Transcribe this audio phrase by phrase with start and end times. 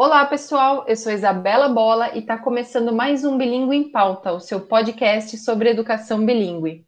[0.00, 0.84] Olá, pessoal.
[0.86, 5.36] Eu sou Isabela Bola e está começando mais um Bilingue em Pauta, o seu podcast
[5.38, 6.86] sobre educação bilíngue.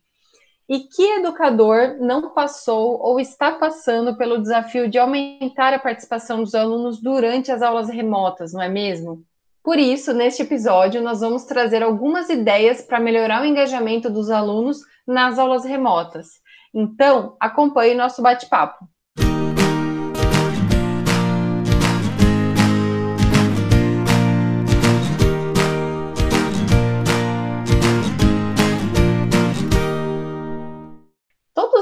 [0.69, 6.54] E que educador não passou ou está passando pelo desafio de aumentar a participação dos
[6.54, 9.24] alunos durante as aulas remotas, não é mesmo?
[9.61, 14.82] Por isso, neste episódio, nós vamos trazer algumas ideias para melhorar o engajamento dos alunos
[15.04, 16.29] nas aulas remotas.
[16.72, 18.88] Então, acompanhe nosso bate-papo.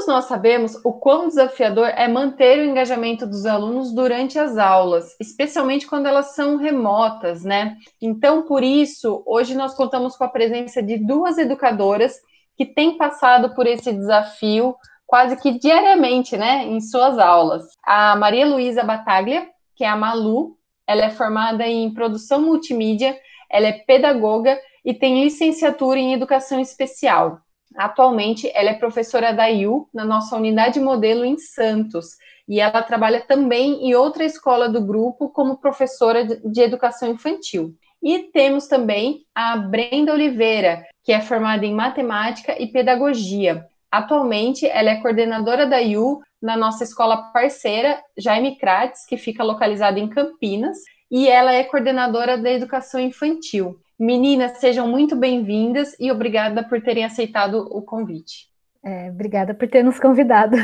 [0.09, 5.85] Nós sabemos o quão desafiador é manter o engajamento dos alunos durante as aulas, especialmente
[5.85, 7.77] quando elas são remotas, né?
[8.01, 12.19] Então, por isso, hoje nós contamos com a presença de duas educadoras
[12.57, 17.63] que têm passado por esse desafio quase que diariamente, né, em suas aulas.
[17.83, 20.57] A Maria Luísa Bataglia, que é a Malu,
[20.87, 23.15] ela é formada em produção multimídia,
[23.49, 27.41] ela é pedagoga e tem licenciatura em educação especial.
[27.75, 32.17] Atualmente, ela é professora da IU na nossa unidade modelo em Santos
[32.47, 37.75] e ela trabalha também em outra escola do grupo como professora de educação infantil.
[38.01, 43.65] E temos também a Brenda Oliveira, que é formada em matemática e pedagogia.
[43.91, 49.99] Atualmente, ela é coordenadora da IU na nossa escola parceira, Jaime Crates, que fica localizada
[49.99, 50.77] em Campinas,
[51.11, 53.79] e ela é coordenadora da educação infantil.
[53.99, 58.47] Meninas, sejam muito bem-vindas e obrigada por terem aceitado o convite.
[58.81, 60.55] É, obrigada por ter nos convidado.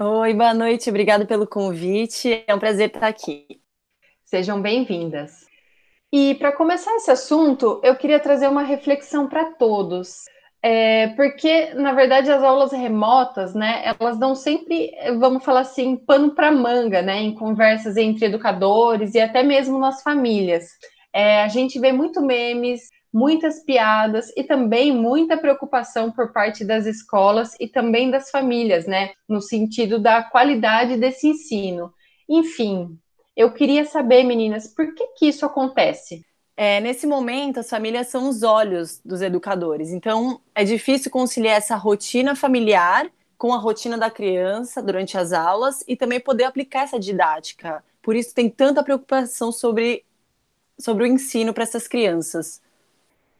[0.00, 2.42] Oi, boa noite, obrigada pelo convite.
[2.46, 3.60] É um prazer estar aqui.
[4.24, 5.44] Sejam bem-vindas.
[6.10, 10.24] E para começar esse assunto, eu queria trazer uma reflexão para todos.
[10.62, 16.34] É, porque, na verdade, as aulas remotas, né, elas dão sempre, vamos falar assim, pano
[16.34, 20.70] para manga, né, em conversas entre educadores e até mesmo nas famílias.
[21.14, 26.84] É, a gente vê muito memes, muitas piadas e também muita preocupação por parte das
[26.84, 29.12] escolas e também das famílias, né?
[29.28, 31.94] No sentido da qualidade desse ensino.
[32.28, 32.98] Enfim,
[33.36, 36.26] eu queria saber, meninas, por que, que isso acontece?
[36.56, 41.76] É, nesse momento, as famílias são os olhos dos educadores, então é difícil conciliar essa
[41.76, 46.98] rotina familiar com a rotina da criança durante as aulas e também poder aplicar essa
[46.98, 47.84] didática.
[48.00, 50.04] Por isso, tem tanta preocupação sobre
[50.78, 52.60] sobre o ensino para essas crianças.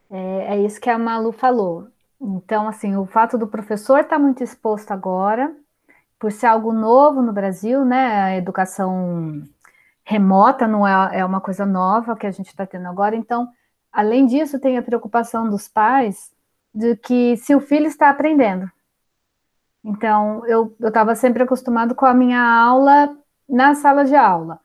[0.09, 1.87] É, é, isso que a Malu falou.
[2.21, 5.55] Então, assim, o fato do professor estar tá muito exposto agora,
[6.19, 8.23] por ser algo novo no Brasil, né?
[8.23, 9.43] A educação
[10.03, 13.15] remota não é, é uma coisa nova que a gente está tendo agora.
[13.15, 13.49] Então,
[13.91, 16.31] além disso, tem a preocupação dos pais
[16.73, 18.69] de que se o filho está aprendendo.
[19.83, 23.15] Então, eu estava sempre acostumado com a minha aula
[23.47, 24.59] na sala de aula.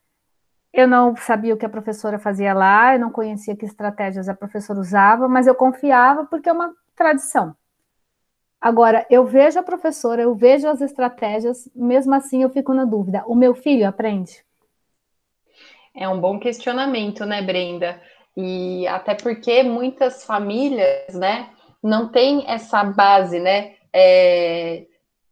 [0.73, 4.35] Eu não sabia o que a professora fazia lá, eu não conhecia que estratégias a
[4.35, 7.57] professora usava, mas eu confiava porque é uma tradição.
[8.61, 13.25] Agora, eu vejo a professora, eu vejo as estratégias, mesmo assim eu fico na dúvida:
[13.27, 14.45] o meu filho aprende?
[15.95, 18.01] É um bom questionamento, né, Brenda?
[18.37, 21.49] E até porque muitas famílias, né,
[21.83, 24.85] não têm essa base, né, é,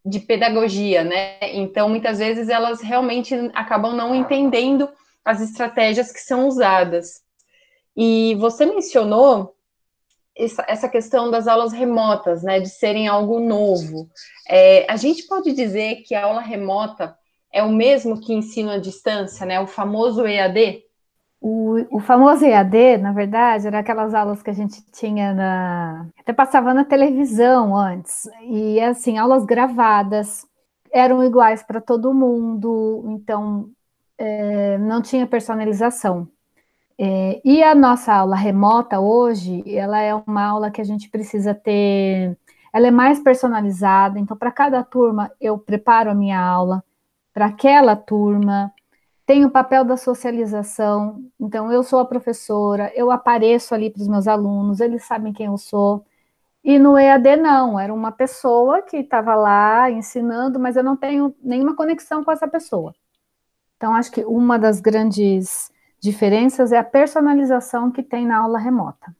[0.05, 1.39] de pedagogia, né?
[1.55, 4.89] Então, muitas vezes elas realmente acabam não entendendo
[5.29, 7.21] as estratégias que são usadas.
[7.95, 9.55] E você mencionou
[10.35, 14.09] essa questão das aulas remotas, né, de serem algo novo.
[14.49, 17.15] É, a gente pode dizer que a aula remota
[17.53, 20.83] é o mesmo que ensino à distância, né, o famoso EAD?
[21.43, 26.09] O, o famoso EAD, na verdade, era aquelas aulas que a gente tinha na.
[26.19, 30.47] até passava na televisão antes, e assim, aulas gravadas,
[30.91, 33.71] eram iguais para todo mundo, então
[34.19, 36.29] é, não tinha personalização.
[36.99, 41.55] É, e a nossa aula remota hoje, ela é uma aula que a gente precisa
[41.55, 42.37] ter,
[42.73, 46.85] ela é mais personalizada, então para cada turma eu preparo a minha aula
[47.33, 48.73] para aquela turma,
[49.27, 54.09] tem o papel da socialização, então eu sou a professora, eu apareço ali para os
[54.09, 56.05] meus alunos, eles sabem quem eu sou,
[56.65, 61.35] e no EAD não, era uma pessoa que estava lá ensinando, mas eu não tenho
[61.43, 62.95] nenhuma conexão com essa pessoa.
[63.79, 65.71] Então, acho que uma das grandes
[66.01, 69.17] diferenças é a personalização que tem na aula remota.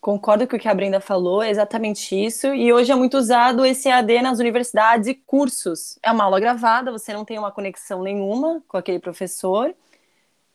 [0.00, 2.48] Concordo com o que a Brenda falou, é exatamente isso.
[2.48, 5.96] E hoje é muito usado esse AD nas universidades e cursos.
[6.02, 9.74] É uma aula gravada, você não tem uma conexão nenhuma com aquele professor,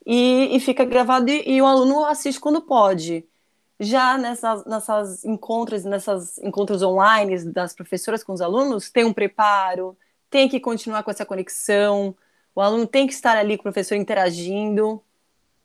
[0.06, 3.26] e, e fica gravado e, e, o aluno assiste quando pode.
[3.80, 9.98] Já nessas, nessas encontros, nessas encontros online das professoras com os alunos, tem um preparo,
[10.30, 12.16] tem que continuar com essa conexão,
[12.56, 15.02] o aluno tem que estar ali com o professor interagindo.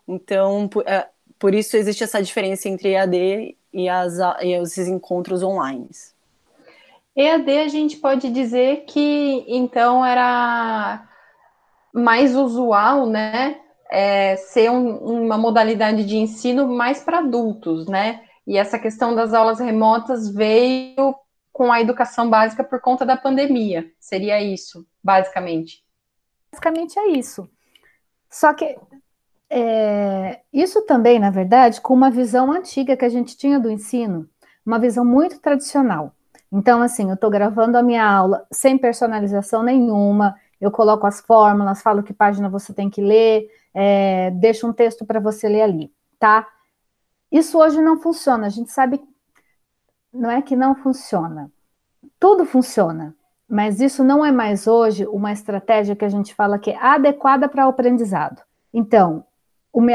[0.07, 1.09] Então, por, é,
[1.39, 5.89] por isso existe essa diferença entre EAD e, as, e esses encontros online.
[7.17, 11.09] EAD a gente pode dizer que então era
[11.93, 13.61] mais usual, né?
[13.91, 18.23] É, ser um, uma modalidade de ensino mais para adultos, né?
[18.47, 21.15] E essa questão das aulas remotas veio
[21.53, 23.87] com a educação básica por conta da pandemia.
[24.01, 25.84] Seria isso, basicamente.
[26.55, 27.51] Basicamente é isso.
[28.31, 28.79] Só que
[29.51, 34.29] é, isso também, na verdade, com uma visão antiga que a gente tinha do ensino,
[34.65, 36.15] uma visão muito tradicional.
[36.53, 41.83] Então, assim, eu estou gravando a minha aula sem personalização nenhuma, eu coloco as fórmulas,
[41.83, 45.93] falo que página você tem que ler, é, deixo um texto para você ler ali,
[46.21, 46.47] tá?
[47.33, 49.03] Isso hoje não funciona, a gente sabe,
[50.13, 51.51] não é que não funciona,
[52.21, 53.15] tudo funciona,
[53.49, 57.49] mas isso não é mais hoje uma estratégia que a gente fala que é adequada
[57.49, 58.43] para o aprendizado.
[58.73, 59.25] Então,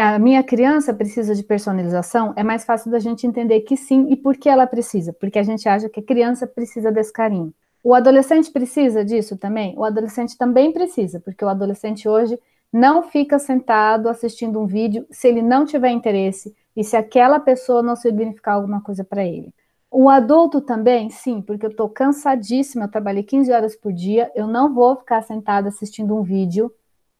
[0.01, 4.15] a minha criança precisa de personalização, é mais fácil da gente entender que sim e
[4.15, 7.53] por que ela precisa, porque a gente acha que a criança precisa desse carinho.
[7.81, 9.73] O adolescente precisa disso também?
[9.77, 12.37] O adolescente também precisa, porque o adolescente hoje
[12.71, 17.81] não fica sentado assistindo um vídeo se ele não tiver interesse e se aquela pessoa
[17.81, 19.53] não significar alguma coisa para ele.
[19.91, 24.47] O adulto também, sim, porque eu estou cansadíssima, eu trabalhei 15 horas por dia, eu
[24.47, 26.71] não vou ficar sentada assistindo um vídeo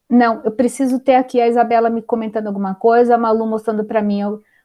[0.10, 4.02] não, eu preciso ter aqui a Isabela me comentando alguma coisa, a Malu mostrando para
[4.02, 4.22] mim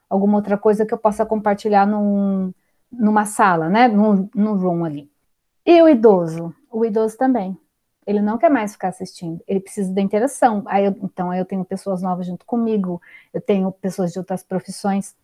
[0.09, 2.51] alguma outra coisa que eu possa compartilhar num,
[2.91, 3.87] numa sala, né?
[3.87, 5.11] Num, num room ali.
[5.63, 6.53] E o idoso?
[6.71, 7.55] O idoso também.
[8.07, 10.63] Ele não quer mais ficar assistindo, ele precisa da interação.
[10.67, 13.01] Aí eu, então, aí eu tenho pessoas novas junto comigo,
[13.33, 15.15] eu tenho pessoas de outras profissões.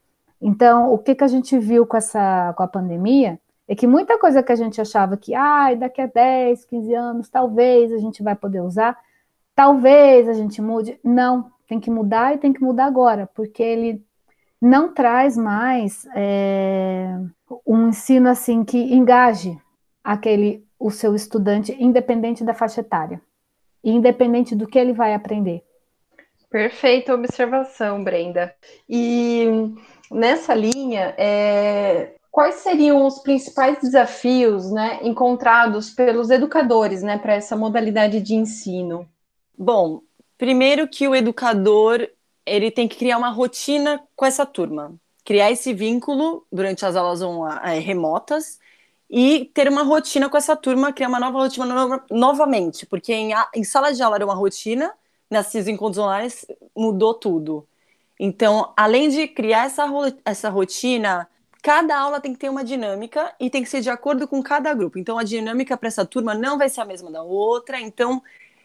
[0.41, 4.17] Então, o que, que a gente viu com, essa, com a pandemia é que muita
[4.17, 8.23] coisa que a gente achava que, ah, daqui a 10, 15 anos, talvez a gente
[8.23, 8.97] vai poder usar,
[9.55, 10.99] talvez a gente mude.
[11.03, 14.03] Não, tem que mudar e tem que mudar agora, porque ele
[14.59, 17.17] não traz mais é,
[17.65, 19.57] um ensino assim que engaje
[20.03, 23.21] aquele o seu estudante, independente da faixa etária,
[23.83, 25.63] independente do que ele vai aprender.
[26.51, 28.53] Perfeita observação, Brenda.
[28.87, 29.45] E
[30.11, 37.55] nessa linha, é, quais seriam os principais desafios né, encontrados pelos educadores né, para essa
[37.55, 39.07] modalidade de ensino?
[39.57, 40.01] Bom,
[40.37, 42.05] primeiro que o educador
[42.45, 44.93] ele tem que criar uma rotina com essa turma,
[45.23, 47.21] criar esse vínculo durante as aulas
[47.63, 48.59] é, remotas
[49.09, 53.31] e ter uma rotina com essa turma, criar uma nova rotina no novamente, porque em,
[53.55, 54.91] em, sala de aula era uma rotina,
[55.31, 56.31] nesses encontros online
[56.75, 57.65] mudou tudo.
[58.19, 59.85] Então, além de criar essa,
[60.23, 61.27] essa rotina,
[61.63, 64.73] cada aula tem que ter uma dinâmica e tem que ser de acordo com cada
[64.73, 64.99] grupo.
[64.99, 67.79] Então, a dinâmica para essa turma não vai ser a mesma da outra.
[67.79, 68.21] Então,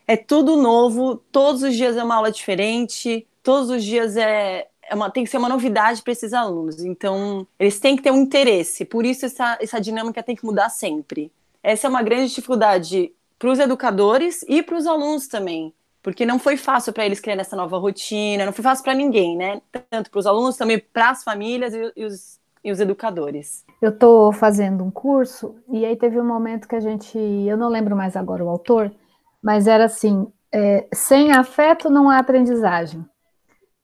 [0.07, 4.95] é tudo novo, todos os dias é uma aula diferente, todos os dias é, é
[4.95, 6.85] uma, tem que ser uma novidade para esses alunos.
[6.85, 10.69] Então, eles têm que ter um interesse, por isso essa, essa dinâmica tem que mudar
[10.69, 11.33] sempre.
[11.63, 15.75] Essa é uma grande dificuldade para os educadores e para os alunos também,
[16.07, 19.37] porque não foi fácil para eles criar essa nova rotina, não foi fácil para ninguém,
[19.37, 19.61] né?
[19.91, 23.65] Tanto para os alunos, também para as famílias e, e, os, e os educadores.
[23.83, 27.69] Eu estou fazendo um curso e aí teve um momento que a gente, eu não
[27.69, 28.95] lembro mais agora o autor,
[29.43, 33.05] mas era assim: é, sem afeto não há aprendizagem.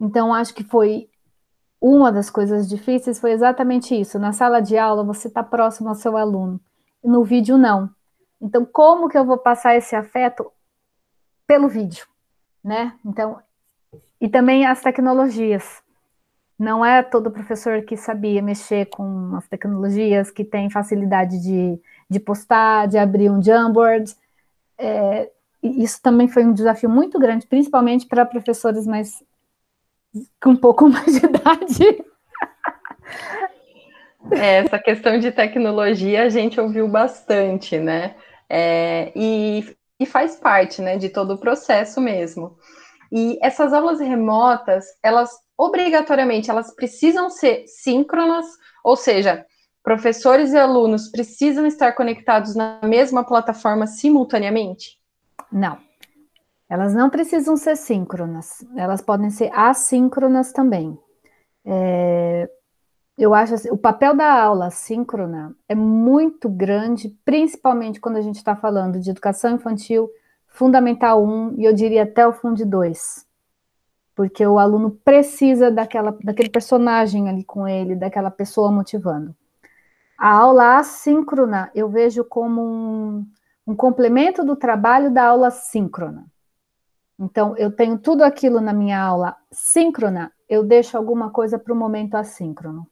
[0.01, 1.09] Então, acho que foi
[1.81, 4.17] uma das coisas difíceis foi exatamente isso.
[4.17, 6.61] Na sala de aula, você está próximo ao seu aluno,
[7.03, 7.91] no vídeo, não.
[8.41, 10.49] Então, como que eu vou passar esse afeto
[11.49, 12.07] pelo vídeo,
[12.63, 12.95] né?
[13.05, 13.39] Então,
[14.21, 15.83] e também as tecnologias.
[16.59, 22.21] Não é todo professor que sabia mexer com as tecnologias, que tem facilidade de, de
[22.21, 24.15] postar, de abrir um Jamboard.
[24.79, 25.29] É,
[25.63, 29.23] isso também foi um desafio muito grande, principalmente para professores mais
[30.41, 32.05] com um pouco mais de idade.
[34.31, 38.15] É, essa questão de tecnologia a gente ouviu bastante, né?
[38.49, 42.57] É, e, e faz parte, né, de todo o processo mesmo.
[43.11, 48.47] E essas aulas remotas, elas obrigatoriamente elas precisam ser síncronas,
[48.83, 49.47] ou seja,
[49.83, 54.99] professores e alunos precisam estar conectados na mesma plataforma simultaneamente?
[55.51, 55.79] Não.
[56.69, 60.99] Elas não precisam ser síncronas, elas podem ser assíncronas também.
[61.67, 62.51] É,
[63.17, 68.37] eu acho assim, o papel da aula síncrona é muito grande, principalmente quando a gente
[68.37, 70.11] está falando de educação infantil,
[70.47, 73.27] fundamental 1 e eu diria até o fundo 2.
[74.15, 79.35] Porque o aluno precisa daquela, daquele personagem ali com ele, daquela pessoa motivando.
[80.19, 83.27] A aula assíncrona eu vejo como um,
[83.67, 86.27] um complemento do trabalho da aula síncrona.
[87.19, 91.77] Então, eu tenho tudo aquilo na minha aula síncrona, eu deixo alguma coisa para o
[91.77, 92.87] momento assíncrono?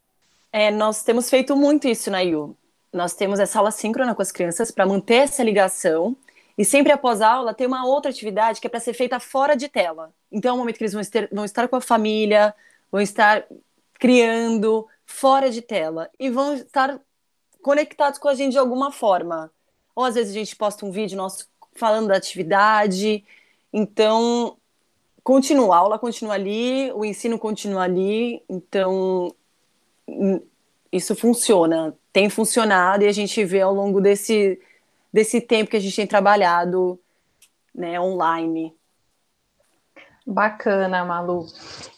[0.53, 2.57] É, nós temos feito muito isso na IU.
[2.93, 6.17] Nós temos essa aula síncrona com as crianças para manter essa ligação.
[6.59, 9.57] E sempre após a aula tem uma outra atividade que é para ser feita fora
[9.57, 10.13] de tela.
[10.31, 11.03] Então é o momento que eles vão,
[11.33, 12.55] vão estar com a família,
[12.91, 13.47] vão estar
[13.95, 17.01] criando fora de tela e vão estar
[17.63, 19.51] conectados com a gente de alguma forma.
[19.95, 23.25] Ou às vezes a gente posta um vídeo nosso falando da atividade.
[23.73, 24.57] Então,
[25.23, 29.35] continua, a aula continua ali, o ensino continua ali, então
[30.93, 34.61] isso funciona, tem funcionado e a gente vê ao longo desse,
[35.13, 36.99] desse tempo que a gente tem trabalhado
[37.75, 38.75] né, online.
[40.27, 41.47] Bacana, Malu.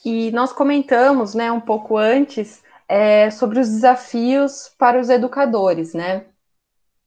[0.04, 6.26] E nós comentamos, né, um pouco antes é, sobre os desafios para os educadores, né?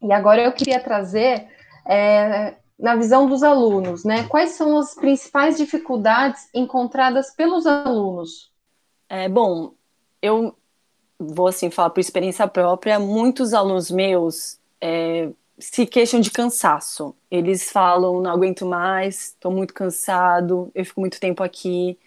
[0.01, 1.47] E agora eu queria trazer
[1.87, 4.23] é, na visão dos alunos, né?
[4.27, 8.51] Quais são as principais dificuldades encontradas pelos alunos?
[9.07, 9.73] É, bom,
[10.21, 10.55] eu
[11.19, 17.15] vou assim falar por experiência própria, muitos alunos meus é, se queixam de cansaço.
[17.31, 21.97] Eles falam, não aguento mais, estou muito cansado, eu fico muito tempo aqui.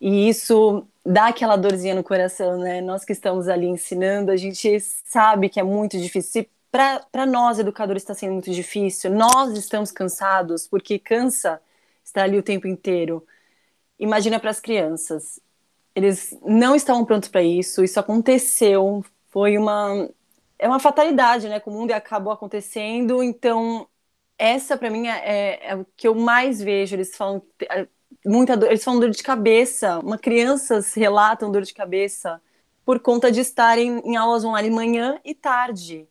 [0.00, 2.80] E isso dá aquela dorzinha no coração, né?
[2.80, 8.02] Nós que estamos ali ensinando, a gente sabe que é muito difícil para nós, educadores,
[8.02, 9.10] está sendo muito difícil.
[9.10, 11.60] Nós estamos cansados, porque cansa
[12.04, 13.26] estar ali o tempo inteiro.
[13.98, 15.38] Imagina para as crianças.
[15.94, 20.08] Eles não estavam prontos para isso, isso aconteceu, foi uma.
[20.58, 21.60] É uma fatalidade, né?
[21.60, 23.86] Com o mundo acabou acontecendo, então
[24.38, 26.96] essa para mim é, é, é, o que eu mais vejo.
[26.96, 27.86] Eles falam é,
[28.24, 29.98] muita dor, eles falam dor de cabeça.
[30.00, 32.40] Uma crianças relatam dor de cabeça
[32.84, 36.08] por conta de estarem em aulas online manhã e tarde.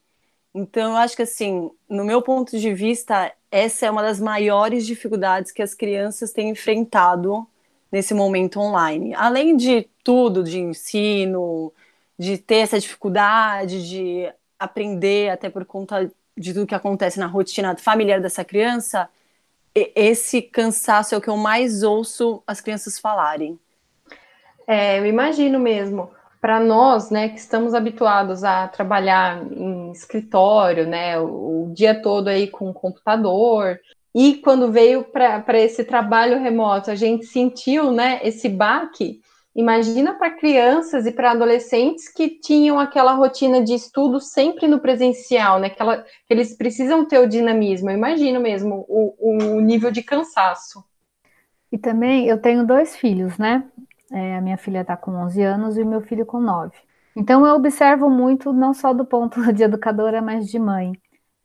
[0.54, 4.86] Então, eu acho que, assim, no meu ponto de vista, essa é uma das maiores
[4.86, 7.48] dificuldades que as crianças têm enfrentado
[7.92, 9.14] nesse momento online.
[9.16, 11.74] Além de tudo, de ensino,
[12.18, 17.76] de ter essa dificuldade de aprender, até por conta de tudo que acontece na rotina
[17.76, 19.10] familiar dessa criança,
[19.74, 23.60] esse cansaço é o que eu mais ouço as crianças falarem.
[24.68, 31.20] É, eu imagino mesmo para nós, né, que estamos habituados a trabalhar em escritório, né,
[31.20, 33.80] o, o dia todo aí com o computador,
[34.14, 39.22] e quando veio para esse trabalho remoto, a gente sentiu, né, esse baque.
[39.56, 45.60] Imagina para crianças e para adolescentes que tinham aquela rotina de estudo sempre no presencial,
[45.60, 45.70] né?
[45.70, 47.90] Que, ela, que eles precisam ter o dinamismo.
[47.90, 50.84] Eu imagino mesmo o, o nível de cansaço.
[51.70, 53.66] E também eu tenho dois filhos, né?
[54.10, 56.72] É, a minha filha está com 11 anos e o meu filho com 9.
[57.16, 60.94] Então eu observo muito, não só do ponto de educadora, mas de mãe.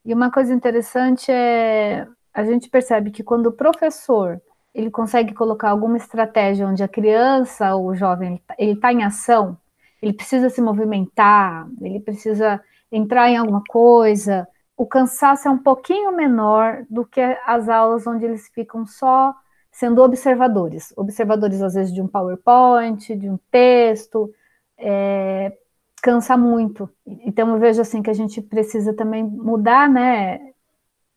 [0.05, 4.39] E uma coisa interessante é a gente percebe que quando o professor
[4.71, 9.57] ele consegue colocar alguma estratégia onde a criança ou o jovem ele está em ação,
[9.99, 16.15] ele precisa se movimentar, ele precisa entrar em alguma coisa, o cansaço é um pouquinho
[16.15, 19.33] menor do que as aulas onde eles ficam só
[19.71, 24.31] sendo observadores, observadores às vezes de um PowerPoint, de um texto,
[24.77, 25.57] é,
[26.03, 26.87] cansa muito.
[27.07, 30.53] Então eu vejo assim que a gente precisa também mudar, né,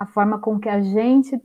[0.00, 1.38] a forma com que a gente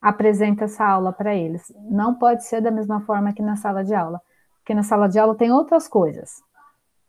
[0.00, 1.70] apresenta essa aula para eles.
[1.90, 4.22] Não pode ser da mesma forma que na sala de aula,
[4.56, 6.42] porque na sala de aula tem outras coisas.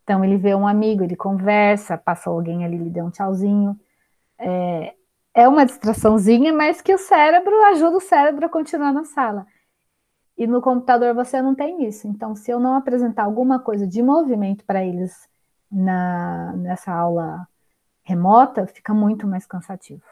[0.03, 3.79] Então ele vê um amigo, ele conversa, passa alguém ali, lhe deu um tchauzinho.
[4.37, 4.93] É,
[5.33, 9.47] é uma distraçãozinha, mas que o cérebro ajuda o cérebro a continuar na sala.
[10.37, 12.05] E no computador você não tem isso.
[12.07, 15.29] Então, se eu não apresentar alguma coisa de movimento para eles
[15.71, 17.47] na, nessa aula
[18.03, 20.03] remota, fica muito mais cansativo.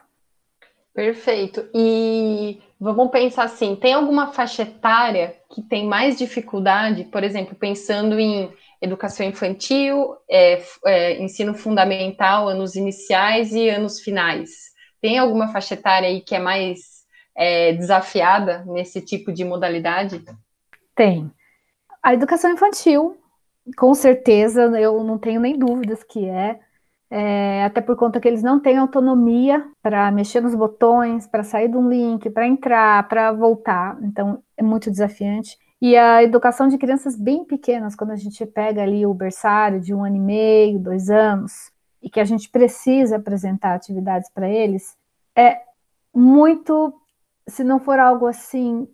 [0.99, 1.65] Perfeito.
[1.73, 8.19] E vamos pensar assim: tem alguma faixa etária que tem mais dificuldade, por exemplo, pensando
[8.19, 8.51] em
[8.81, 14.73] educação infantil, é, é, ensino fundamental, anos iniciais e anos finais?
[14.99, 20.21] Tem alguma faixa etária aí que é mais é, desafiada nesse tipo de modalidade?
[20.93, 21.31] Tem.
[22.03, 23.17] A educação infantil,
[23.77, 26.59] com certeza, eu não tenho nem dúvidas que é,
[27.09, 31.67] é até por conta que eles não têm autonomia para mexer nos botões, para sair
[31.67, 33.97] de um link, para entrar, para voltar.
[34.03, 35.57] Então, é muito desafiante.
[35.81, 39.93] E a educação de crianças bem pequenas, quando a gente pega ali o berçário de
[39.93, 44.97] um ano e meio, dois anos, e que a gente precisa apresentar atividades para eles,
[45.35, 45.61] é
[46.13, 46.93] muito,
[47.47, 48.87] se não for algo assim,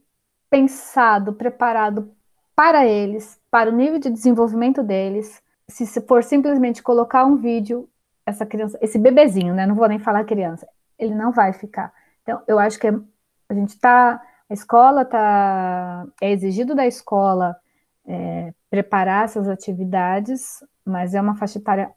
[0.50, 2.12] pensado, preparado
[2.56, 7.90] para eles, para o nível de desenvolvimento deles, se for simplesmente colocar um vídeo,
[8.26, 9.66] essa criança, esse bebezinho, né?
[9.66, 10.68] Não vou nem falar criança,
[10.98, 11.94] ele não vai ficar.
[12.24, 17.56] Então, eu acho que a gente está, a escola está, é exigido da escola
[18.08, 21.92] é, preparar essas atividades, mas é uma faixa etária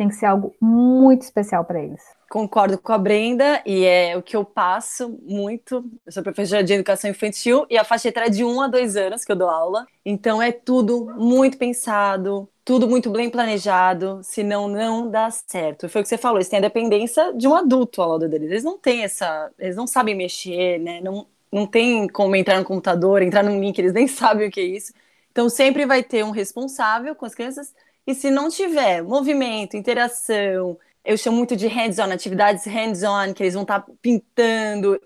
[0.00, 2.00] tem que ser algo muito especial para eles.
[2.30, 5.84] Concordo com a Brenda, e é o que eu passo muito.
[6.06, 8.96] Eu sou professora de educação infantil e a faixa etária é de 1 a 2
[8.96, 9.86] anos que eu dou aula.
[10.02, 15.88] Então é tudo muito pensado, tudo muito bem planejado, senão não dá certo.
[15.88, 18.48] Foi o que você falou, eles têm a dependência de um adulto ao lado deles.
[18.48, 19.50] Eles não têm essa.
[19.58, 21.00] Eles não sabem mexer, né?
[21.00, 24.60] Não, não tem como entrar no computador, entrar num link, eles nem sabem o que
[24.60, 24.92] é isso.
[25.32, 27.74] Então sempre vai ter um responsável com as crianças.
[28.06, 33.54] E se não tiver movimento, interação, eu chamo muito de hands-on, atividades hands-on, que eles
[33.54, 35.00] vão estar tá pintando,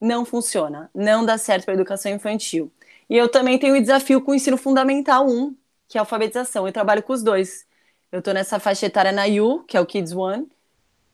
[0.00, 2.70] não funciona, não dá certo para a educação infantil.
[3.10, 5.52] E eu também tenho o desafio com o ensino fundamental 1,
[5.88, 6.66] que é alfabetização.
[6.66, 7.66] Eu trabalho com os dois.
[8.12, 10.46] Eu estou nessa faixa etária na U, que é o Kids One,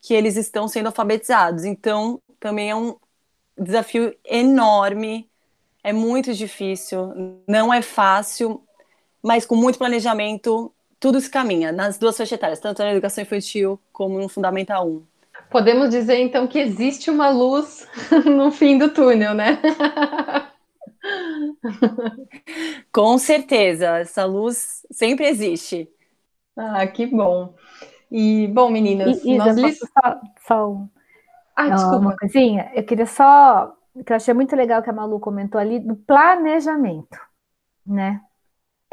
[0.02, 1.64] que eles estão sendo alfabetizados.
[1.64, 2.96] Então, também é um
[3.56, 5.28] desafio enorme,
[5.82, 8.62] é muito difícil, não é fácil,
[9.22, 13.78] mas com muito planejamento, tudo se caminha nas duas faixas etárias, tanto na educação infantil
[13.92, 15.02] como no Fundamental 1.
[15.50, 17.86] Podemos dizer então que existe uma luz
[18.24, 19.60] no fim do túnel, né?
[22.92, 25.88] Com certeza, essa luz sempre existe.
[26.56, 27.54] Ah, que bom.
[28.10, 29.56] E, bom, meninas, e, nós...
[29.56, 30.86] Isa, só, só
[31.56, 31.98] ah, desculpa.
[31.98, 32.70] uma coisinha?
[32.74, 33.74] Eu queria só,
[34.04, 37.18] que eu achei muito legal que a Malu comentou ali, do planejamento,
[37.86, 38.20] né?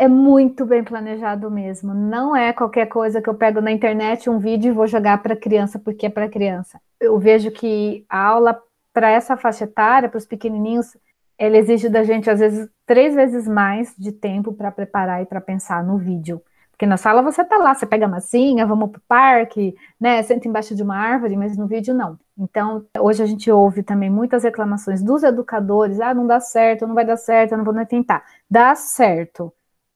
[0.02, 1.94] é muito bem planejado mesmo.
[1.94, 5.36] Não é qualquer coisa que eu pego na internet um vídeo e vou jogar para
[5.36, 6.82] criança porque é para criança.
[7.00, 8.60] Eu vejo que a aula
[8.92, 10.98] para essa faixa etária, para os pequenininhos,
[11.44, 15.42] ela exige da gente às vezes três vezes mais de tempo para preparar e para
[15.42, 16.42] pensar no vídeo.
[16.72, 20.22] Porque na sala você tá lá, você pega a massinha, vamos pro parque, né?
[20.24, 22.20] Senta embaixo de uma árvore, mas no vídeo não.
[22.38, 26.96] Então, hoje a gente ouve também muitas reclamações dos educadores: ah, não dá certo, não
[26.96, 28.24] vai dar certo, eu não vou nem tentar.
[28.50, 29.54] Dá certo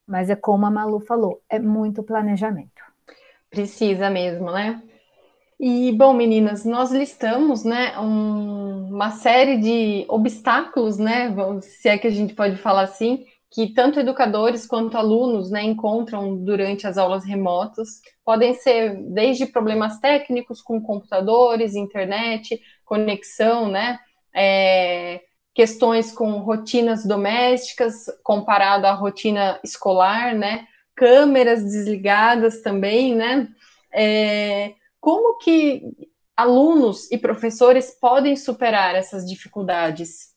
[0.08, 2.84] mas é como a Malu falou, é muito planejamento.
[3.50, 4.82] Precisa mesmo, né?
[5.60, 12.08] E, bom, meninas, nós listamos, né, um, uma série de obstáculos, né, se é que
[12.08, 17.24] a gente pode falar assim, que tanto educadores quanto alunos, né, encontram durante as aulas
[17.24, 18.02] remotas.
[18.26, 23.98] Podem ser desde problemas técnicos com computadores, internet, conexão, né,
[24.36, 25.22] é,
[25.54, 30.68] questões com rotinas domésticas comparado à rotina escolar, né?
[30.94, 33.48] Câmeras desligadas também, né?
[33.94, 34.74] É,
[35.06, 40.34] como que alunos e professores podem superar essas dificuldades?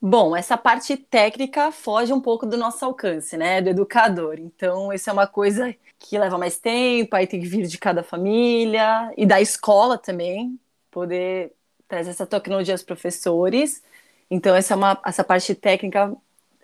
[0.00, 4.38] Bom, essa parte técnica foge um pouco do nosso alcance, né, do educador.
[4.38, 8.04] Então, isso é uma coisa que leva mais tempo, aí tem que vir de cada
[8.04, 10.56] família e da escola também,
[10.88, 11.52] poder
[11.88, 13.82] traz essa tecnologia aos professores.
[14.30, 16.16] Então, essa, é uma, essa parte técnica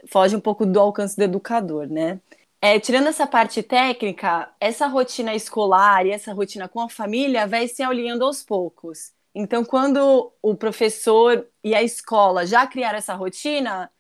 [0.06, 2.20] foge um pouco do alcance do educador, né?
[2.64, 7.66] É, tirando essa parte técnica, essa rotina escolar e essa rotina com a família vai
[7.66, 9.10] se alinhando aos poucos.
[9.34, 13.90] Então, quando o professor e a escola já criaram essa rotina,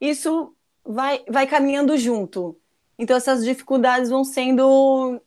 [0.00, 0.52] isso
[0.84, 2.58] vai, vai caminhando junto.
[2.98, 5.20] Então, essas dificuldades vão sendo,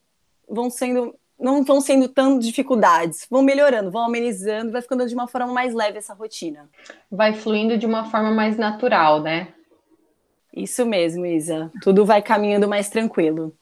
[0.50, 5.28] vão sendo não vão sendo tão dificuldades, vão melhorando, vão amenizando, vai ficando de uma
[5.28, 6.69] forma mais leve essa rotina.
[7.12, 9.54] Vai fluindo de uma forma mais natural, né?
[10.56, 11.72] Isso mesmo, Isa.
[11.82, 13.54] Tudo vai caminhando mais tranquilo.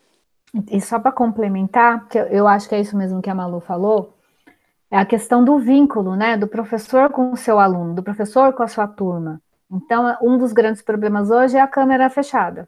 [0.70, 4.18] E só para complementar, que eu acho que é isso mesmo que a Malu falou,
[4.90, 6.36] é a questão do vínculo, né?
[6.36, 9.42] Do professor com o seu aluno, do professor com a sua turma.
[9.72, 12.68] Então, um dos grandes problemas hoje é a câmera fechada.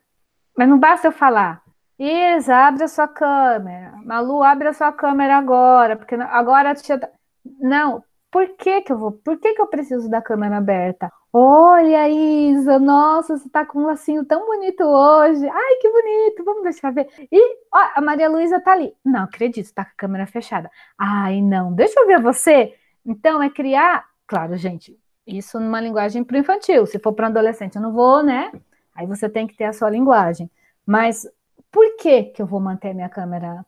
[0.58, 1.62] Mas não basta eu falar,
[2.00, 3.94] Isa, abre a sua câmera.
[4.06, 6.98] Malu, abre a sua câmera agora, porque agora a tia.
[6.98, 7.10] Tá-
[7.60, 8.02] não,
[8.34, 9.12] por que que eu vou?
[9.12, 11.12] Por que que eu preciso da câmera aberta?
[11.32, 15.48] Olha, Isa, nossa, você tá com um lacinho tão bonito hoje.
[15.48, 17.08] Ai, que bonito, vamos deixar ver.
[17.32, 18.92] E ó, a Maria Luísa tá ali.
[19.06, 20.72] Não acredito, tá com a câmera fechada.
[20.98, 22.74] Ai, não, deixa eu ver você.
[23.06, 26.88] Então, é criar, claro, gente, isso numa linguagem para infantil.
[26.88, 28.52] Se for para adolescente, eu não vou, né?
[28.96, 30.50] Aí você tem que ter a sua linguagem.
[30.86, 31.28] Mas
[31.72, 33.64] por que, que eu vou manter minha câmera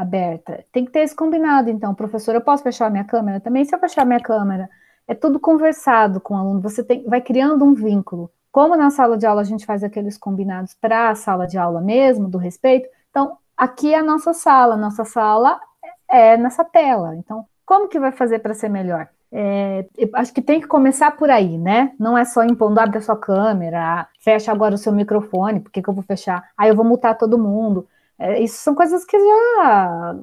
[0.00, 0.64] aberta?
[0.72, 3.64] Tem que ter esse combinado, então, professor, eu posso fechar minha câmera também?
[3.64, 4.68] Se eu fechar minha câmera,
[5.06, 8.30] é tudo conversado com o aluno, você tem, vai criando um vínculo.
[8.52, 11.80] Como na sala de aula a gente faz aqueles combinados para a sala de aula
[11.80, 15.60] mesmo, do respeito, então aqui é a nossa sala, nossa sala
[16.08, 17.14] é nessa tela.
[17.16, 19.08] Então, como que vai fazer para ser melhor?
[19.32, 21.92] É, acho que tem que começar por aí, né?
[21.98, 25.80] Não é só impondo, abre a sua câmera, fecha agora o seu microfone, por que,
[25.80, 26.48] que eu vou fechar?
[26.58, 27.86] Aí eu vou multar todo mundo.
[28.20, 30.16] É, isso são coisas que já,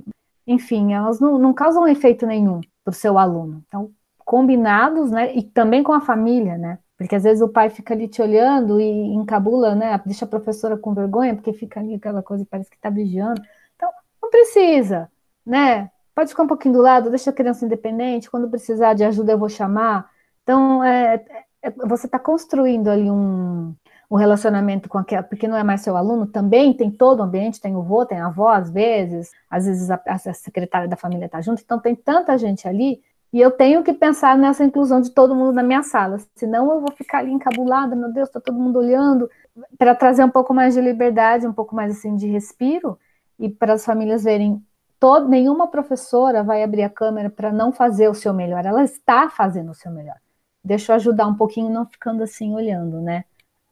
[0.46, 3.64] enfim, elas não, não causam efeito nenhum para o seu aluno.
[3.68, 5.36] Então, combinados, né?
[5.36, 6.78] E também com a família, né?
[6.96, 10.00] Porque às vezes o pai fica ali te olhando e encabula, né?
[10.06, 13.42] Deixa a professora com vergonha, porque fica ali aquela coisa parece que está vigiando.
[13.76, 13.90] Então,
[14.22, 15.12] não precisa,
[15.46, 15.90] né?
[16.14, 19.40] Pode ficar um pouquinho do lado, deixa a criança independente, quando precisar de ajuda eu
[19.40, 20.10] vou chamar.
[20.44, 21.24] Então, é,
[21.64, 23.76] é você está construindo ali um,
[24.10, 27.60] um relacionamento com aquela, porque não é mais seu aluno, também tem todo o ambiente,
[27.60, 31.26] tem o vô, tem a avó, às vezes, às vezes a, a secretária da família
[31.26, 33.02] está junto, então tem tanta gente ali
[33.34, 36.80] e eu tenho que pensar nessa inclusão de todo mundo na minha sala, senão eu
[36.80, 39.30] vou ficar ali encabulada, meu Deus, está todo mundo olhando,
[39.78, 42.98] para trazer um pouco mais de liberdade, um pouco mais assim de respiro,
[43.38, 44.64] e para as famílias verem,
[44.98, 49.30] todo, nenhuma professora vai abrir a câmera para não fazer o seu melhor, ela está
[49.30, 50.16] fazendo o seu melhor.
[50.64, 53.26] Deixa eu ajudar um pouquinho, não ficando assim olhando, né?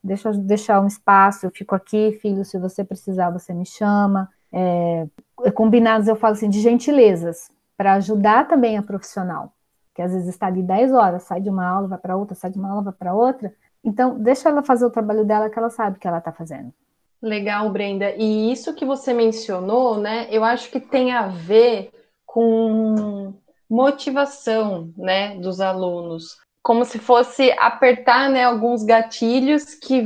[0.05, 4.29] Deixa eu deixar um espaço, eu fico aqui, filho, se você precisar, você me chama.
[4.53, 5.07] É,
[5.53, 9.51] combinados, eu falo assim, de gentilezas, para ajudar também a profissional,
[9.95, 12.51] que às vezes está ali 10 horas, sai de uma aula, vai para outra, sai
[12.51, 13.51] de uma aula, vai para outra.
[13.83, 16.71] Então, deixa ela fazer o trabalho dela que ela sabe que ela está fazendo.
[17.19, 18.11] Legal, Brenda.
[18.15, 20.27] E isso que você mencionou, né?
[20.29, 21.89] Eu acho que tem a ver
[22.25, 23.33] com
[23.67, 30.01] motivação, né, dos alunos, como se fosse apertar, né, alguns gatilhos que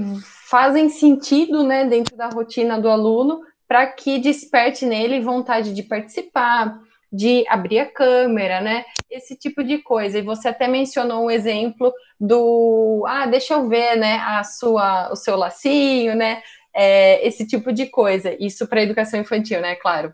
[0.49, 6.77] fazem sentido, né, dentro da rotina do aluno, para que desperte nele vontade de participar,
[7.09, 8.83] de abrir a câmera, né?
[9.09, 10.19] Esse tipo de coisa.
[10.19, 15.15] E você até mencionou um exemplo do, ah, deixa eu ver, né, a sua, o
[15.15, 16.43] seu lacinho, né?
[16.73, 18.35] É, esse tipo de coisa.
[18.37, 19.75] Isso para educação infantil, né?
[19.75, 20.13] Claro.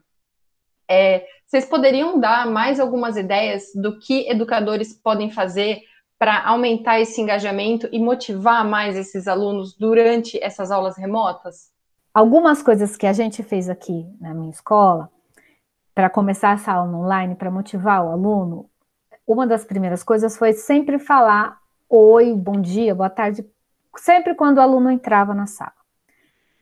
[0.88, 5.82] É, vocês poderiam dar mais algumas ideias do que educadores podem fazer
[6.18, 11.72] para aumentar esse engajamento e motivar mais esses alunos durante essas aulas remotas?
[12.14, 15.10] Algumas coisas que a gente fez aqui na minha escola
[15.94, 18.70] para começar essa aula online, para motivar o aluno,
[19.28, 21.58] uma das primeiras coisas foi sempre falar
[21.90, 23.46] oi, bom dia, boa tarde,
[23.98, 25.74] sempre quando o aluno entrava na sala.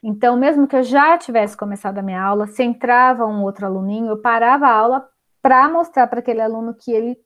[0.03, 4.07] Então, mesmo que eu já tivesse começado a minha aula, se entrava um outro aluninho,
[4.07, 5.09] eu parava a aula
[5.41, 7.17] para mostrar para aquele aluno que ele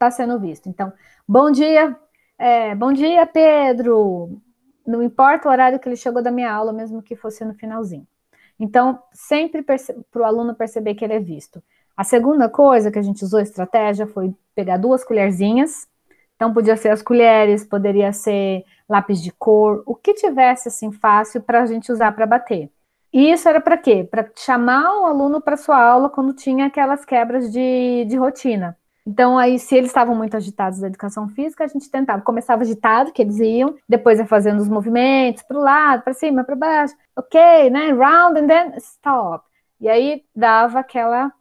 [0.00, 0.66] está sendo visto.
[0.66, 0.90] Então,
[1.28, 1.94] bom dia,
[2.38, 4.40] é, bom dia, Pedro.
[4.86, 8.06] Não importa o horário que ele chegou da minha aula, mesmo que fosse no finalzinho.
[8.58, 9.76] Então, sempre para
[10.16, 11.62] o aluno perceber que ele é visto.
[11.94, 15.86] A segunda coisa que a gente usou estratégia foi pegar duas colherzinhas.
[16.34, 21.42] Então, podia ser as colheres, poderia ser lápis de cor, o que tivesse assim fácil
[21.42, 22.70] para a gente usar para bater.
[23.12, 24.02] E isso era para quê?
[24.10, 28.79] Para chamar o aluno para sua aula quando tinha aquelas quebras de, de rotina.
[29.10, 32.22] Então, aí, se eles estavam muito agitados da educação física, a gente tentava.
[32.22, 36.44] Começava agitado, que eles iam, depois ia fazendo os movimentos para o lado, para cima,
[36.44, 37.90] para baixo, ok, né?
[37.90, 39.44] Round and then stop.
[39.80, 41.32] E aí dava aquela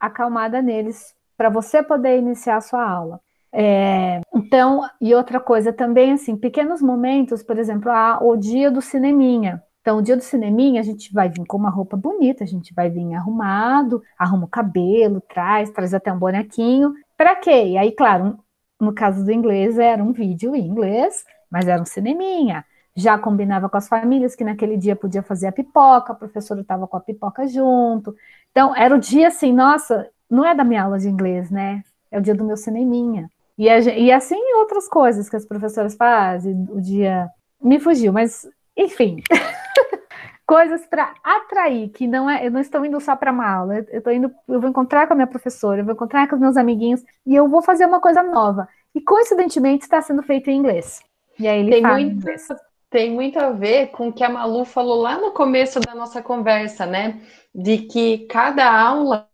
[0.00, 3.20] acalmada neles para você poder iniciar a sua aula.
[3.52, 8.80] É, então, e outra coisa também, assim, pequenos momentos, por exemplo, ah, o dia do
[8.80, 9.62] cineminha.
[9.82, 12.72] Então, o dia do cineminha, a gente vai vir com uma roupa bonita, a gente
[12.74, 17.66] vai vir arrumado, arruma o cabelo, traz, traz até um bonequinho, para quê?
[17.66, 18.38] E aí, claro,
[18.80, 22.64] no caso do inglês, era um vídeo em inglês, mas era um cineminha.
[22.96, 26.86] Já combinava com as famílias que naquele dia podia fazer a pipoca, a professora estava
[26.86, 28.14] com a pipoca junto.
[28.52, 31.82] Então, era o dia assim, nossa, não é da minha aula de inglês, né?
[32.10, 33.28] É o dia do meu cineminha.
[33.58, 37.28] E, a, e assim outras coisas que as professoras fazem, o dia.
[37.60, 39.22] Me fugiu, mas enfim.
[40.46, 43.98] coisas para atrair, que não é, eu não estou indo só para uma aula, eu
[43.98, 46.56] estou indo, eu vou encontrar com a minha professora, eu vou encontrar com os meus
[46.56, 48.66] amiguinhos e eu vou fazer uma coisa nova.
[48.94, 51.02] E coincidentemente está sendo feito em inglês.
[51.38, 52.48] E aí ele tem fala muito, inglês.
[52.90, 56.22] Tem muito a ver com o que a Malu falou lá no começo da nossa
[56.22, 57.20] conversa, né?
[57.54, 59.28] De que cada aula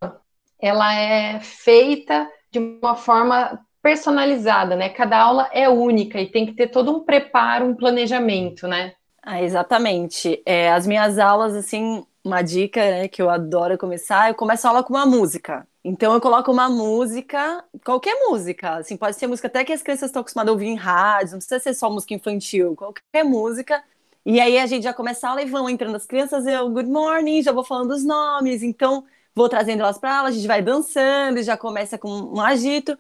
[0.60, 4.88] ela é feita de uma forma personalizada, né?
[4.88, 8.94] Cada aula é única e tem que ter todo um preparo, um planejamento, né?
[9.26, 10.42] Ah, exatamente.
[10.44, 14.70] É, as minhas aulas, assim, uma dica né, que eu adoro começar, eu começo a
[14.70, 15.66] aula com uma música.
[15.82, 20.08] Então eu coloco uma música, qualquer música, assim, pode ser música até que as crianças
[20.08, 23.82] estão acostumadas a ouvir em rádio, não precisa ser só música infantil, qualquer música.
[24.26, 26.88] E aí a gente já começa a aula e vão entrando as crianças, eu, good
[26.90, 30.62] morning, já vou falando os nomes, então vou trazendo elas para aula, a gente vai
[30.62, 32.96] dançando, já começa com um agito.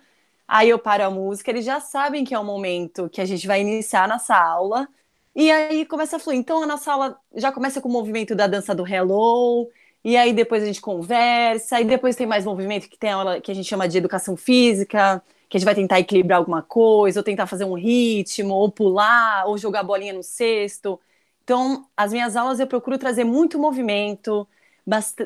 [0.46, 3.46] Aí eu paro a música, eles já sabem que é o momento que a gente
[3.46, 4.86] vai iniciar nossa aula.
[5.34, 6.38] E aí começa a fluir.
[6.38, 9.68] Então a nossa aula já começa com o movimento da dança do Hello,
[10.04, 13.50] e aí depois a gente conversa, e depois tem mais movimento que tem aula que
[13.50, 17.24] a gente chama de educação física, que a gente vai tentar equilibrar alguma coisa, ou
[17.24, 21.00] tentar fazer um ritmo, ou pular, ou jogar bolinha no cesto.
[21.42, 24.46] Então, as minhas aulas eu procuro trazer muito movimento,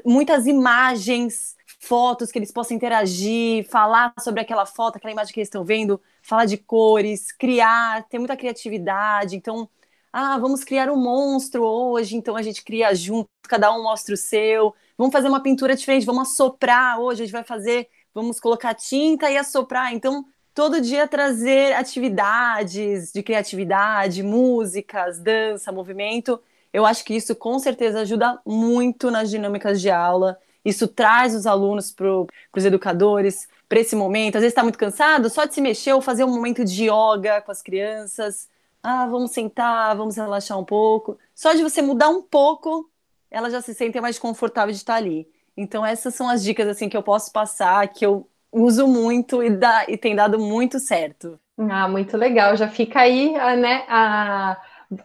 [0.05, 5.49] muitas imagens fotos que eles possam interagir, falar sobre aquela foto, aquela imagem que eles
[5.49, 9.37] estão vendo, falar de cores, criar, ter muita criatividade.
[9.37, 9.68] Então,
[10.12, 14.16] ah, vamos criar um monstro hoje, então a gente cria junto, cada um mostra o
[14.16, 14.75] seu.
[14.97, 19.31] Vamos fazer uma pintura diferente, vamos assoprar hoje, a gente vai fazer, vamos colocar tinta
[19.31, 19.92] e assoprar.
[19.92, 26.40] Então, todo dia trazer atividades de criatividade, músicas, dança, movimento.
[26.73, 30.38] Eu acho que isso com certeza ajuda muito nas dinâmicas de aula.
[30.64, 32.09] Isso traz os alunos para
[32.57, 34.37] os educadores para esse momento.
[34.37, 37.40] Às vezes está muito cansado, só de se mexer ou fazer um momento de yoga
[37.42, 38.49] com as crianças
[38.83, 41.19] ah, vamos sentar, vamos relaxar um pouco.
[41.35, 42.91] Só de você mudar um pouco,
[43.31, 45.29] ela já se sente mais confortável de estar ali.
[45.57, 49.51] Então essas são as dicas assim que eu posso passar, que eu uso muito e,
[49.51, 51.38] dá, e tem dado muito certo.
[51.59, 52.57] Ah, muito legal.
[52.57, 54.57] Já fica aí, né, a,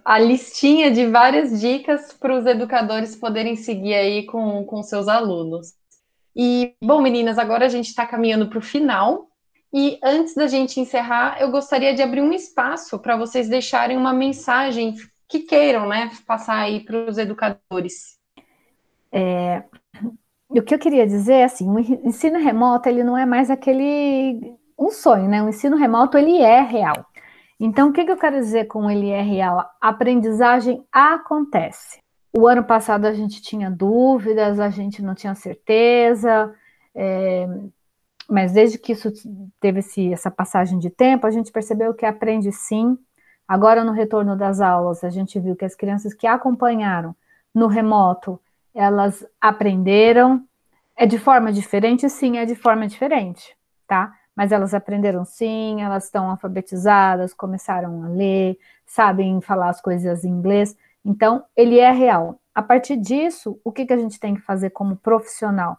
[0.05, 5.73] a listinha de várias dicas para os educadores poderem seguir aí com, com seus alunos.
[6.35, 9.27] E, bom, meninas, agora a gente está caminhando para o final
[9.73, 14.13] e antes da gente encerrar, eu gostaria de abrir um espaço para vocês deixarem uma
[14.13, 14.95] mensagem
[15.27, 18.19] que queiram, né, passar aí para os educadores.
[19.11, 19.63] É,
[20.47, 24.55] o que eu queria dizer é assim, o ensino remoto ele não é mais aquele
[24.77, 25.41] um sonho, né?
[25.41, 27.05] O ensino remoto ele é real.
[27.59, 29.59] Então, o que, que eu quero dizer com ele é real?
[29.81, 31.99] A aprendizagem acontece.
[32.35, 36.53] O ano passado a gente tinha dúvidas, a gente não tinha certeza.
[36.93, 37.47] É,
[38.29, 39.11] mas desde que isso
[39.59, 42.97] teve esse, essa passagem de tempo, a gente percebeu que aprende sim.
[43.47, 47.15] Agora, no retorno das aulas, a gente viu que as crianças que acompanharam
[47.53, 48.39] no remoto,
[48.73, 50.43] elas aprenderam.
[50.95, 52.09] É de forma diferente?
[52.09, 53.55] Sim, é de forma diferente,
[53.87, 54.13] tá?
[54.35, 60.29] Mas elas aprenderam sim, elas estão alfabetizadas, começaram a ler, sabem falar as coisas em
[60.29, 60.75] inglês.
[61.03, 62.39] Então, ele é real.
[62.55, 65.77] A partir disso, o que, que a gente tem que fazer como profissional?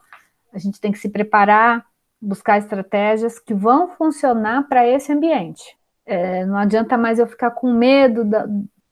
[0.53, 1.85] A gente tem que se preparar
[2.21, 5.77] buscar estratégias que vão funcionar para esse ambiente.
[6.05, 8.47] É, não adianta mais eu ficar com medo da,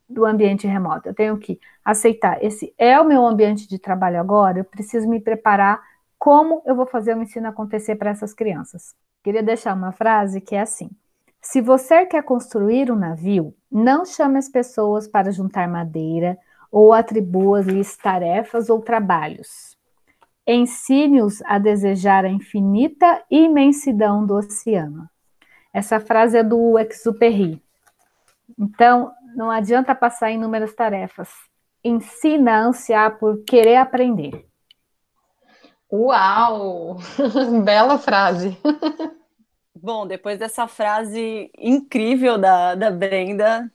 [0.10, 1.10] do ambiente remoto.
[1.10, 2.44] Eu tenho que aceitar.
[2.44, 4.60] Esse é o meu ambiente de trabalho agora.
[4.60, 5.82] Eu preciso me preparar.
[6.18, 8.96] Como eu vou fazer o ensino acontecer para essas crianças?
[9.24, 10.90] Queria deixar uma frase que é assim:
[11.42, 16.38] se você quer construir um navio, não chame as pessoas para juntar madeira
[16.72, 19.78] ou atribua-lhes tarefas ou trabalhos
[20.46, 25.10] ensine-os a desejar a infinita imensidão do oceano.
[25.74, 27.62] Essa frase é do Exupéry.
[28.60, 31.30] Então, não adianta passar inúmeras tarefas.
[31.84, 34.46] Ensina a ansiar por querer aprender.
[35.92, 36.98] Uau!
[37.64, 38.58] Bela frase.
[39.76, 43.72] Bom, depois dessa frase incrível da, da Brenda,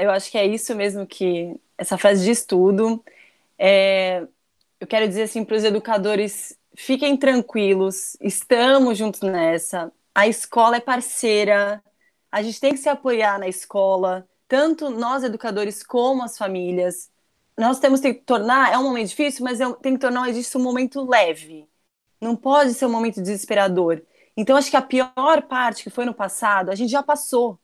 [0.00, 3.04] eu acho que é isso mesmo que essa frase de estudo.
[3.58, 4.26] É,
[4.80, 9.92] eu quero dizer assim para os educadores: fiquem tranquilos, estamos juntos nessa.
[10.14, 11.82] A escola é parceira,
[12.30, 17.10] a gente tem que se apoiar na escola, tanto nós educadores como as famílias.
[17.56, 21.08] Nós temos que tornar, é um momento difícil, mas tem que tornar isso um momento
[21.08, 21.68] leve.
[22.20, 24.02] Não pode ser um momento desesperador.
[24.36, 27.58] Então, acho que a pior parte que foi no passado, a gente já passou.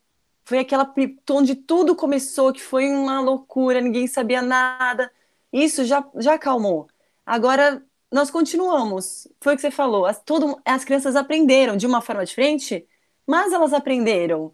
[0.44, 0.92] Foi aquela
[1.30, 5.10] onde tudo começou, que foi uma loucura, ninguém sabia nada.
[5.52, 6.88] Isso já, já acalmou.
[7.30, 9.28] Agora, nós continuamos.
[9.40, 10.04] Foi o que você falou.
[10.04, 12.84] As, todo, as crianças aprenderam de uma forma diferente,
[13.24, 14.52] mas elas aprenderam.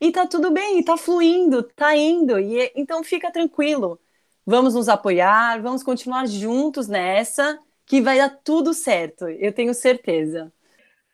[0.00, 2.36] E tá tudo bem, tá fluindo, tá indo.
[2.36, 4.00] E então fica tranquilo.
[4.44, 9.28] Vamos nos apoiar, vamos continuar juntos nessa, que vai dar tudo certo.
[9.28, 10.52] Eu tenho certeza.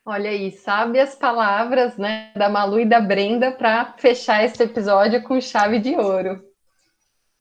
[0.03, 5.21] Olha aí, sabe as palavras, né, da Malu e da Brenda para fechar esse episódio
[5.21, 6.43] com chave de ouro.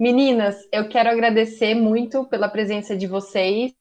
[0.03, 3.73] Meninas, eu quero agradecer muito pela presença de vocês.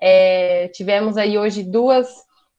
[0.00, 2.06] É, tivemos aí hoje duas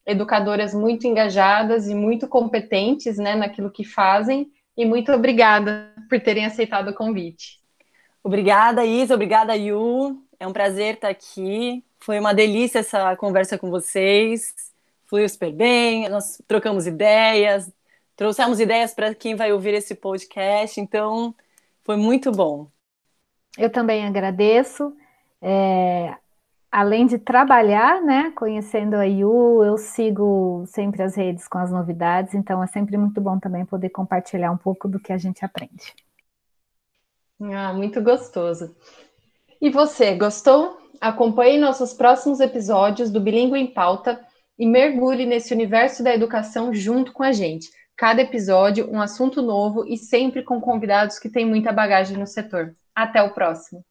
[0.05, 4.51] educadoras muito engajadas e muito competentes né, naquilo que fazem.
[4.75, 7.61] E muito obrigada por terem aceitado o convite.
[8.21, 9.15] Obrigada, Isa.
[9.15, 10.21] Obrigada, Yu.
[10.37, 11.81] É um prazer estar aqui.
[12.01, 14.53] Foi uma delícia essa conversa com vocês.
[15.05, 16.09] Fluiu super bem.
[16.09, 17.71] Nós trocamos ideias,
[18.17, 20.81] trouxemos ideias para quem vai ouvir esse podcast.
[20.81, 21.33] Então,
[21.85, 22.67] foi muito bom.
[23.59, 24.95] Eu também agradeço.
[25.41, 26.15] É,
[26.71, 32.33] além de trabalhar, né, conhecendo a IU, eu sigo sempre as redes com as novidades,
[32.33, 35.93] então é sempre muito bom também poder compartilhar um pouco do que a gente aprende.
[37.41, 38.73] Ah, muito gostoso.
[39.61, 40.77] E você, gostou?
[41.01, 44.25] Acompanhe nossos próximos episódios do Bilingue em Pauta
[44.57, 47.69] e mergulhe nesse universo da educação junto com a gente.
[47.95, 52.73] Cada episódio, um assunto novo e sempre com convidados que têm muita bagagem no setor.
[52.99, 53.81] Até o próximo.